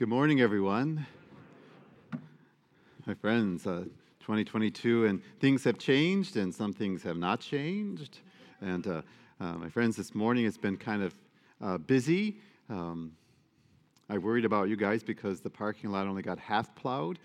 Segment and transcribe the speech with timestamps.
[0.00, 1.06] Good morning, everyone.
[3.04, 3.84] My friends, uh,
[4.20, 8.20] 2022, and things have changed, and some things have not changed.
[8.62, 9.02] And uh,
[9.38, 11.14] uh, my friends, this morning it's been kind of
[11.60, 12.38] uh, busy.
[12.70, 13.12] Um,
[14.08, 17.18] I worried about you guys because the parking lot only got half plowed,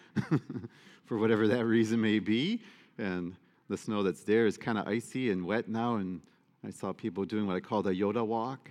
[1.06, 2.62] for whatever that reason may be.
[2.98, 3.38] And
[3.70, 6.20] the snow that's there is kind of icy and wet now, and
[6.68, 8.70] I saw people doing what I call the Yoda walk.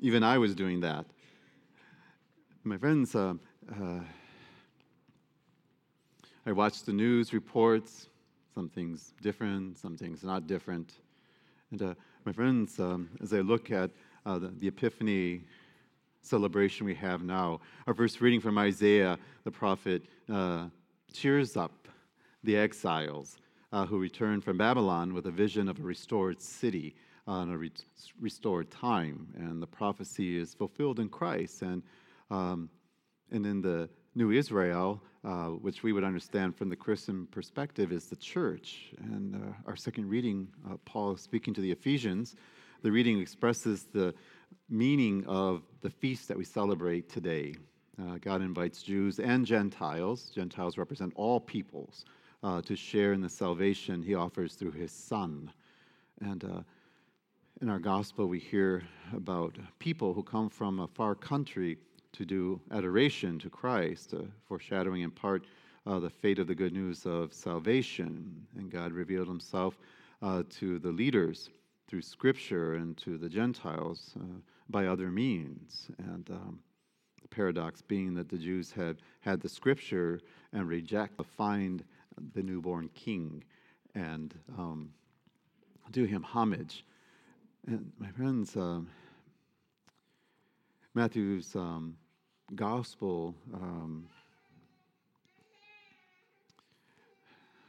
[0.00, 1.06] Even I was doing that.
[2.64, 3.34] My friends, uh,
[3.72, 3.98] uh,
[6.46, 8.06] I watch the news reports.
[8.54, 10.92] Some things different, some things not different.
[11.72, 11.94] And uh,
[12.24, 13.90] my friends, um, as I look at
[14.24, 15.40] uh, the, the, Epiphany
[16.20, 20.66] celebration we have now, our first reading from Isaiah, the prophet, uh,
[21.12, 21.88] cheers up
[22.44, 23.38] the exiles
[23.72, 26.94] uh, who return from Babylon with a vision of a restored city
[27.26, 27.72] and a re-
[28.20, 29.26] restored time.
[29.36, 31.62] And the prophecy is fulfilled in Christ.
[31.62, 31.82] And
[32.32, 32.70] um,
[33.30, 38.06] and in the New Israel, uh, which we would understand from the Christian perspective, is
[38.06, 38.92] the church.
[38.98, 42.34] And uh, our second reading, uh, Paul speaking to the Ephesians,
[42.82, 44.14] the reading expresses the
[44.68, 47.54] meaning of the feast that we celebrate today.
[48.00, 52.06] Uh, God invites Jews and Gentiles, Gentiles represent all peoples,
[52.42, 55.52] uh, to share in the salvation he offers through his Son.
[56.20, 56.62] And uh,
[57.60, 58.82] in our gospel, we hear
[59.14, 61.78] about people who come from a far country
[62.12, 65.44] to do adoration to Christ, uh, foreshadowing in part
[65.86, 68.46] uh, the fate of the good news of salvation.
[68.56, 69.78] And God revealed himself
[70.20, 71.50] uh, to the leaders
[71.88, 74.38] through Scripture and to the Gentiles uh,
[74.70, 75.88] by other means.
[75.98, 76.58] And um,
[77.20, 80.20] the paradox being that the Jews had had the Scripture
[80.52, 81.84] and reject to find
[82.34, 83.42] the newborn King
[83.94, 84.90] and um,
[85.90, 86.84] do him homage.
[87.66, 88.88] And my friends, um,
[90.94, 91.96] Matthew's um,
[92.54, 94.06] gospel um,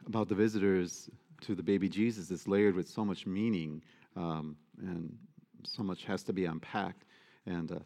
[0.06, 1.08] about the visitors
[1.40, 3.82] to the baby Jesus is layered with so much meaning
[4.16, 5.16] um, and
[5.64, 7.04] so much has to be unpacked.
[7.46, 7.78] And uh,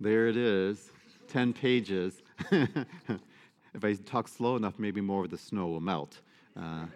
[0.00, 0.90] there it is,
[1.28, 2.22] 10 pages.
[2.50, 6.20] if I talk slow enough, maybe more of the snow will melt.
[6.56, 6.86] Uh,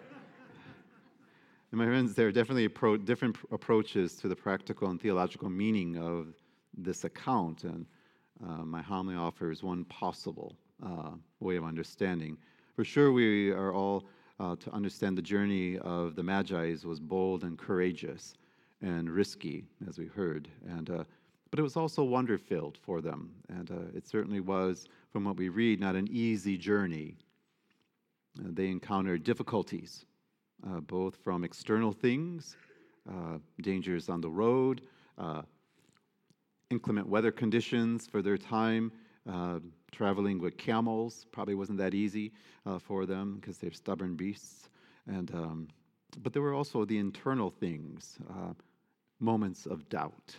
[1.71, 2.67] and my friends, there are definitely
[3.05, 6.33] different approaches to the practical and theological meaning of
[6.75, 7.63] this account.
[7.63, 7.85] And
[8.43, 10.55] uh, my homily offers one possible
[10.85, 12.37] uh, way of understanding.
[12.75, 14.05] For sure, we are all
[14.39, 18.35] uh, to understand the journey of the Magi's was bold and courageous
[18.81, 20.47] and risky, as we heard.
[20.69, 21.03] And, uh,
[21.51, 23.31] but it was also wonder filled for them.
[23.49, 27.17] And uh, it certainly was, from what we read, not an easy journey.
[28.39, 30.05] Uh, they encountered difficulties,
[30.87, 32.55] both from external things,
[33.61, 34.81] dangers on the road,
[36.69, 38.91] inclement weather conditions for their time.
[39.27, 39.59] Uh,
[39.91, 42.31] traveling with camels probably wasn't that easy
[42.65, 44.69] uh, for them because they're stubborn beasts.
[45.07, 45.67] And, um,
[46.21, 48.53] but there were also the internal things, uh,
[49.19, 50.35] moments of doubt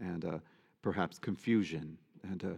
[0.00, 0.38] and uh,
[0.82, 1.96] perhaps confusion.
[2.22, 2.48] And uh,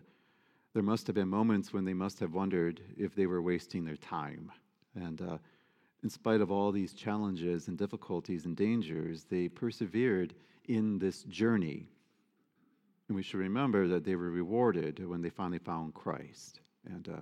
[0.74, 3.96] there must have been moments when they must have wondered if they were wasting their
[3.96, 4.50] time.
[4.96, 5.38] And uh,
[6.02, 10.34] in spite of all these challenges and difficulties and dangers, they persevered
[10.66, 11.88] in this journey
[13.10, 16.60] and we should remember that they were rewarded when they finally found Christ.
[16.86, 17.20] And uh,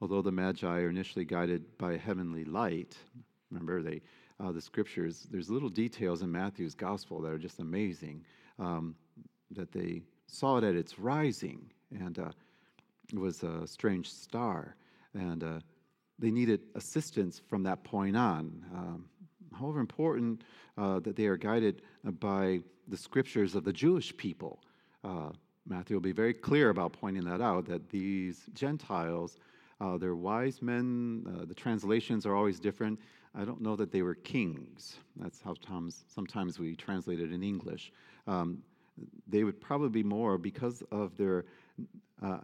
[0.00, 2.96] although the Magi are initially guided by heavenly light,
[3.50, 4.00] remember they
[4.38, 5.26] uh, the scriptures.
[5.28, 8.24] There's little details in Matthew's gospel that are just amazing.
[8.60, 8.94] Um,
[9.50, 12.30] that they saw it at its rising, and uh,
[13.12, 14.76] it was a strange star,
[15.14, 15.58] and uh,
[16.20, 18.64] they needed assistance from that point on.
[18.72, 19.04] Um,
[19.52, 20.42] however important
[20.78, 21.82] uh, that they are guided
[22.20, 24.60] by the scriptures of the Jewish people
[25.04, 25.30] uh,
[25.66, 29.36] Matthew will be very clear about pointing that out that these Gentiles,
[29.80, 31.24] uh, they're wise men.
[31.26, 32.98] Uh, the translations are always different.
[33.34, 34.96] I don't know that they were kings.
[35.16, 35.54] That's how
[36.08, 37.92] sometimes we translate it in English.
[38.26, 38.62] Um,
[39.26, 41.46] they would probably be more because of their,
[42.22, 42.38] uh,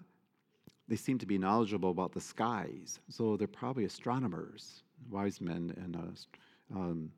[0.88, 3.00] they seem to be knowledgeable about the skies.
[3.11, 7.12] So they're probably astronomers, wise men, and uh, um,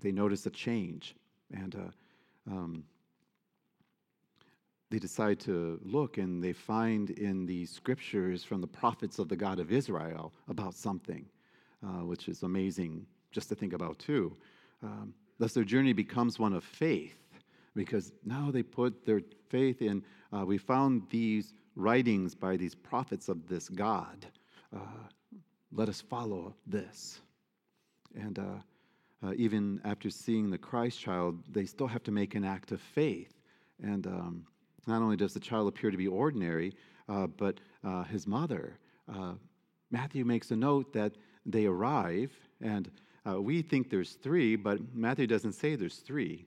[0.00, 1.16] they notice a change.
[1.54, 2.84] And uh, um,
[4.90, 9.36] they decide to look and they find in the scriptures from the prophets of the
[9.36, 11.26] God of Israel about something,
[11.84, 14.34] uh, which is amazing just to think about too.
[14.82, 17.16] Um, thus, their journey becomes one of faith
[17.74, 20.02] because now they put their faith in.
[20.32, 24.26] Uh, we found these writings by these prophets of this God.
[24.74, 24.80] Uh,
[25.72, 27.20] let us follow this.
[28.14, 32.44] And uh, uh, even after seeing the Christ child, they still have to make an
[32.44, 33.34] act of faith.
[33.82, 34.46] And um,
[34.88, 36.74] Not only does the child appear to be ordinary,
[37.08, 38.78] uh, but uh, his mother.
[39.06, 39.34] Uh,
[39.90, 41.12] Matthew makes a note that
[41.44, 42.32] they arrive,
[42.62, 42.90] and
[43.28, 46.46] uh, we think there's three, but Matthew doesn't say there's three.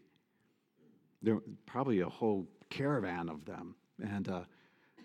[1.21, 4.41] There probably a whole caravan of them, and uh,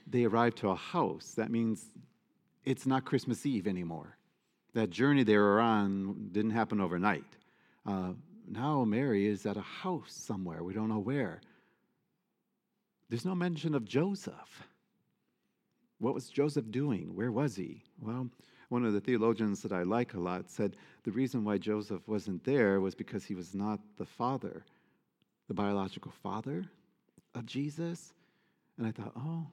[0.07, 1.35] they arrive to a house.
[1.37, 1.85] That means
[2.65, 4.17] it's not Christmas Eve anymore.
[4.73, 7.25] That journey they were on didn't happen overnight.
[7.85, 8.13] Uh,
[8.49, 10.63] now Mary is at a house somewhere.
[10.63, 11.41] We don't know where.
[13.09, 14.67] There's no mention of Joseph.
[15.99, 17.15] What was Joseph doing?
[17.15, 17.83] Where was he?
[18.01, 18.29] Well,
[18.69, 22.45] one of the theologians that I like a lot said the reason why Joseph wasn't
[22.45, 24.65] there was because he was not the father,
[25.49, 26.67] the biological father
[27.35, 28.13] of Jesus.
[28.77, 29.47] And I thought, oh,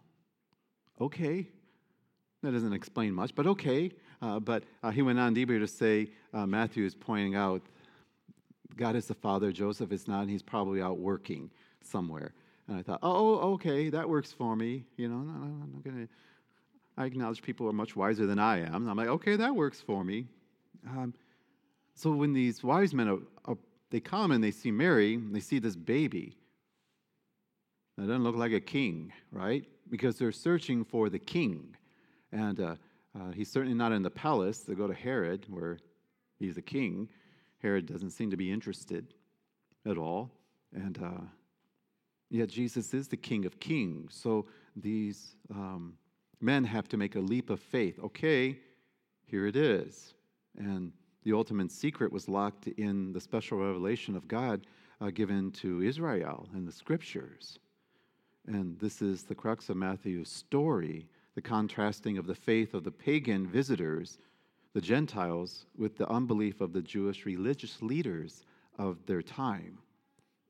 [1.00, 1.48] okay.
[2.42, 3.92] That doesn't explain much, but okay.
[4.22, 7.62] Uh, but uh, he went on deeper to say uh, Matthew is pointing out
[8.76, 11.52] God is the father, Joseph is not, and he's probably out working
[11.84, 12.34] somewhere.
[12.68, 14.86] And I thought, oh, okay, that works for me.
[14.98, 16.14] You know, I'm not going to.
[16.98, 18.88] I acknowledge people are much wiser than I am.
[18.88, 20.28] I'm like, okay, that works for me.
[20.88, 21.14] Um,
[21.96, 23.58] so when these wise men are, are,
[23.90, 26.38] they come and they see Mary, and they see this baby.
[27.98, 29.66] That doesn't look like a king, right?
[29.90, 31.76] Because they're searching for the king,
[32.32, 32.76] and uh,
[33.20, 34.60] uh, he's certainly not in the palace.
[34.60, 35.80] They go to Herod, where
[36.40, 37.10] he's a king.
[37.62, 39.14] Herod doesn't seem to be interested
[39.86, 40.32] at all,
[40.74, 41.22] and uh,
[42.34, 44.16] yet Jesus is the King of Kings.
[44.16, 44.46] So
[44.76, 45.94] these um,
[46.42, 48.00] men have to make a leap of faith.
[48.04, 48.60] Okay,
[49.26, 50.14] here it is.
[50.58, 50.92] And
[51.24, 54.68] the ultimate secret was locked in the special revelation of God
[55.00, 57.60] uh, given to Israel in the scriptures.
[58.48, 62.92] And this is the crux of Matthew's story the contrasting of the faith of the
[62.92, 64.20] pagan visitors,
[64.74, 68.46] the Gentiles, with the unbelief of the Jewish religious leaders
[68.78, 69.80] of their time,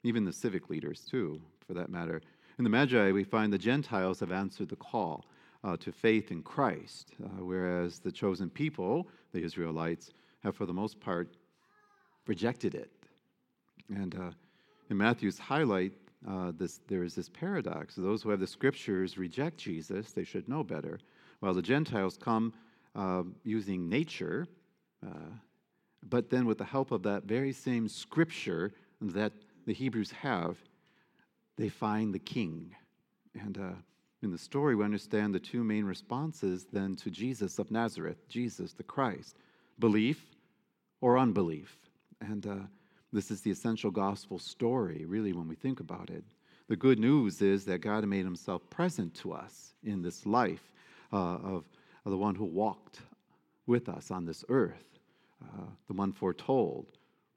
[0.03, 2.21] even the civic leaders, too, for that matter.
[2.57, 5.25] In the Magi, we find the Gentiles have answered the call
[5.63, 10.11] uh, to faith in Christ, uh, whereas the chosen people, the Israelites,
[10.43, 11.29] have for the most part
[12.27, 12.91] rejected it.
[13.89, 14.31] And uh,
[14.89, 15.93] in Matthew's highlight,
[16.27, 17.95] uh, this, there is this paradox.
[17.95, 20.99] Those who have the scriptures reject Jesus, they should know better,
[21.39, 22.53] while the Gentiles come
[22.95, 24.47] uh, using nature,
[25.05, 25.31] uh,
[26.09, 28.71] but then with the help of that very same scripture
[29.01, 29.33] that
[29.65, 30.57] the Hebrews have,
[31.57, 32.75] they find the king.
[33.39, 33.57] And
[34.21, 38.73] in the story, we understand the two main responses then to Jesus of Nazareth, Jesus
[38.73, 39.35] the Christ
[39.79, 40.23] belief
[41.01, 41.77] or unbelief.
[42.21, 42.55] And uh,
[43.11, 46.23] this is the essential gospel story, really, when we think about it.
[46.69, 50.71] The good news is that God made himself present to us in this life
[51.11, 51.65] uh, of,
[52.05, 53.01] of, the one who walked
[53.67, 54.85] with us on this earth,
[55.43, 56.85] uh, the one foretold,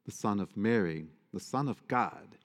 [0.05, 2.37] the Son of Mary, the Son of God.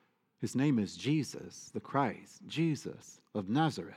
[0.42, 3.96] His name is Jesus, the Christ, Jesus of Nazareth.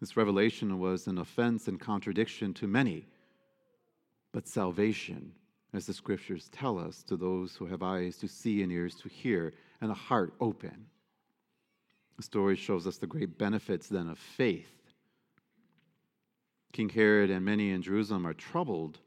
[0.00, 3.06] This revelation was an offense and contradiction to many,
[4.32, 5.30] but salvation,
[5.72, 9.08] as the scriptures tell us, to those who have eyes to see and ears to
[9.08, 10.86] hear and a heart open.
[12.16, 14.74] The story shows us the great benefits then of faith.
[16.72, 18.98] King Herod and many in Jerusalem are troubled,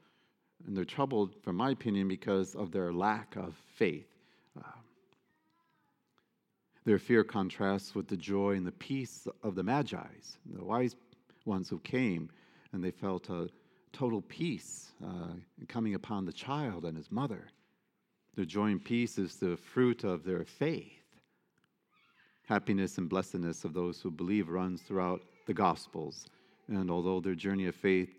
[0.66, 4.13] and they're troubled, from my opinion, because of their lack of faith.
[6.84, 10.96] Their fear contrasts with the joy and the peace of the Magi's, the wise
[11.46, 12.30] ones who came,
[12.72, 13.48] and they felt a
[13.92, 15.34] total peace uh,
[15.68, 17.46] coming upon the child and his mother.
[18.34, 20.92] Their joy and peace is the fruit of their faith.
[22.46, 26.26] Happiness and blessedness of those who believe runs throughout the Gospels.
[26.68, 28.14] And although their journey of faith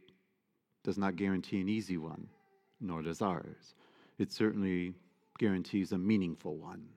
[0.84, 2.28] does not guarantee an easy one,
[2.80, 3.76] nor does ours,
[4.18, 4.94] it certainly
[5.38, 6.88] guarantees a meaningful one.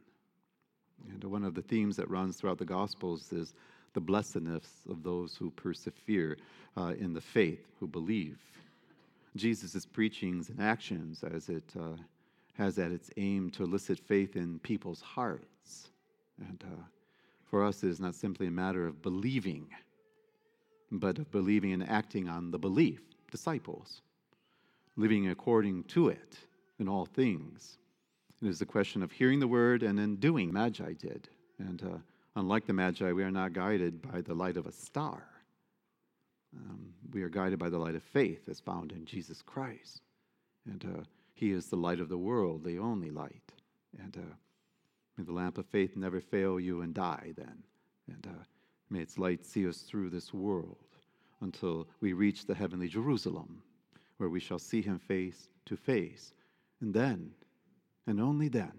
[1.10, 3.54] And one of the themes that runs throughout the Gospels is
[3.94, 6.36] the blessedness of those who persevere
[6.76, 8.38] uh, in the faith, who believe.
[9.36, 11.96] Jesus' preachings and actions as it uh,
[12.54, 15.88] has at its aim to elicit faith in people's hearts.
[16.38, 16.82] And uh,
[17.44, 19.68] for us, it is not simply a matter of believing,
[20.90, 23.00] but of believing and acting on the belief,
[23.30, 24.02] disciples,
[24.96, 26.38] living according to it
[26.78, 27.78] in all things.
[28.42, 30.52] It is the question of hearing the word and then doing.
[30.52, 31.28] Magi did.
[31.58, 31.98] And uh,
[32.36, 35.24] unlike the Magi, we are not guided by the light of a star.
[36.56, 40.02] Um, we are guided by the light of faith as found in Jesus Christ.
[40.66, 41.02] And uh,
[41.34, 43.52] He is the light of the world, the only light.
[44.02, 44.34] And uh,
[45.16, 47.64] may the lamp of faith never fail you and die then.
[48.06, 48.44] And uh,
[48.88, 50.78] may its light see us through this world
[51.40, 53.62] until we reach the heavenly Jerusalem,
[54.18, 56.32] where we shall see Him face to face.
[56.80, 57.32] And then
[58.08, 58.72] and only then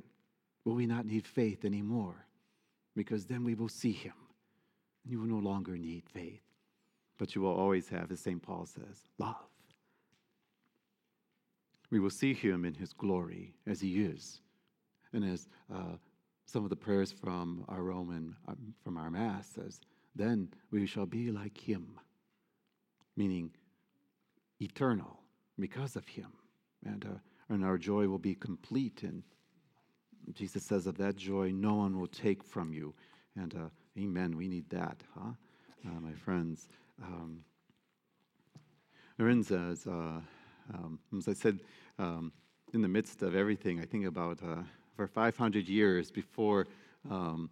[0.65, 2.25] will we not need faith anymore,
[2.95, 4.13] because then we will see him
[5.03, 6.41] And You will no longer need faith,
[7.19, 8.41] but you will always have, as St.
[8.41, 9.35] Paul says, love.
[11.91, 14.41] We will see him in his glory as he is.
[15.13, 15.97] And as uh,
[16.45, 19.79] some of the prayers from our Roman, um, from our Mass says,
[20.15, 21.99] then we shall be like him,
[23.15, 23.51] meaning
[24.59, 25.19] eternal
[25.59, 26.31] because of him.
[26.83, 27.19] And, uh,
[27.49, 29.03] and our joy will be complete.
[29.03, 29.23] And
[30.33, 32.93] Jesus says, of that joy, no one will take from you.
[33.35, 35.31] And uh, amen, we need that, huh?
[35.85, 36.67] Uh, my friends.
[37.01, 37.43] Um,
[39.19, 40.21] uh,
[40.73, 41.59] um, as I said,
[41.97, 42.31] um,
[42.73, 44.61] in the midst of everything, I think about uh,
[44.95, 46.67] for 500 years before
[47.09, 47.49] um,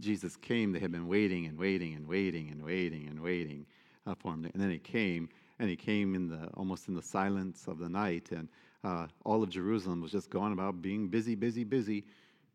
[0.00, 3.66] Jesus came, they had been waiting and waiting and waiting and waiting and waiting
[4.06, 4.48] uh, for him.
[4.52, 7.88] And then he came, and he came in the almost in the silence of the
[7.88, 8.48] night, and
[8.84, 12.04] uh, all of Jerusalem was just going about being busy, busy, busy.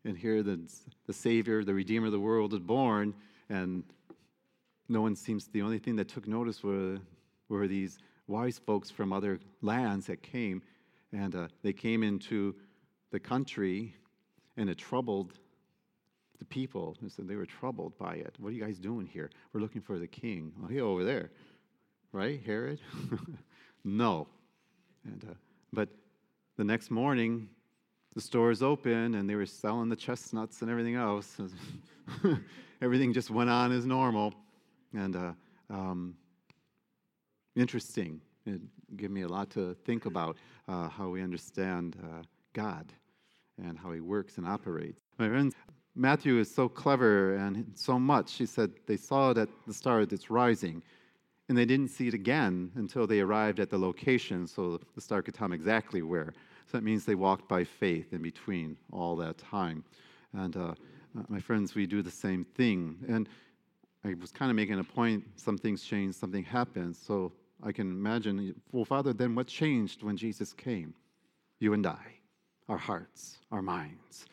[0.04, 0.60] And here the,
[1.06, 3.12] the Savior, the Redeemer of the world, is born,
[3.50, 3.82] and
[4.88, 6.98] no one seems, the only thing that took notice were,
[7.48, 10.62] were these wise folks from other lands that came,
[11.12, 12.54] and uh, they came into
[13.10, 13.94] the country,
[14.56, 15.32] and it troubled
[16.38, 16.96] the people.
[17.02, 18.36] And said they were troubled by it.
[18.38, 19.30] What are you guys doing here?
[19.52, 20.52] We're looking for the king.
[20.64, 21.30] Oh, he over there,
[22.12, 22.80] right, Herod?
[23.84, 24.28] no.
[25.04, 25.34] And uh,
[25.72, 25.88] but
[26.60, 27.48] the next morning,
[28.14, 31.40] the stores open and they were selling the chestnuts and everything else.
[32.82, 34.34] everything just went on as normal.
[34.92, 35.32] And uh,
[35.70, 36.14] um,
[37.56, 38.20] interesting.
[38.44, 38.60] It
[38.98, 40.36] gave me a lot to think about
[40.68, 42.20] uh, how we understand uh,
[42.52, 42.92] God
[43.56, 45.00] and how He works and operates.
[45.18, 45.54] My friends,
[45.94, 48.34] Matthew is so clever and so much.
[48.34, 50.82] He said they saw it at the star that's rising,
[51.48, 55.22] and they didn't see it again until they arrived at the location so the star
[55.22, 56.34] could tell them exactly where.
[56.70, 59.82] So that means they walked by faith in between all that time.
[60.32, 60.74] And uh,
[61.18, 62.96] uh my friends, we do the same thing.
[63.08, 63.28] And
[64.04, 66.94] I was kind of making a point some things changed, something happened.
[66.94, 70.94] So I can imagine, well, Father, then what changed when Jesus came?
[71.58, 72.04] You and I,
[72.68, 74.26] our hearts, our minds.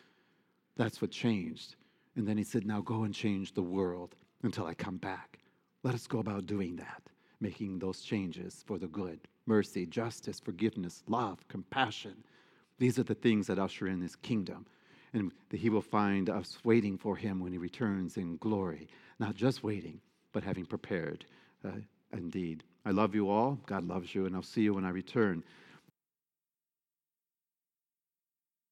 [0.76, 1.76] That's what changed.
[2.16, 5.40] And then he said, Now go and change the world until I come back.
[5.82, 7.02] Let us go about doing that,
[7.40, 12.24] making those changes for the good mercy, justice, forgiveness, love, compassion.
[12.80, 14.66] These are the things that usher in his kingdom.
[15.14, 18.88] And that he will find us waiting for him when he returns in glory.
[19.20, 20.02] Not just waiting,
[20.34, 21.26] but having prepared
[21.66, 21.72] uh,
[22.14, 22.64] indeed.
[22.86, 23.58] I love you all.
[23.66, 25.44] God loves you, and I'll see you when I return.